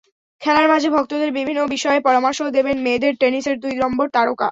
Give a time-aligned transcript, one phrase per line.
[0.41, 4.49] খেলার মাঝে ভক্তদের বিভিন্ন বিষয়ে পরামর্শও দেবেন মেয়েদের টেনিসের দুই নম্বর তারকা।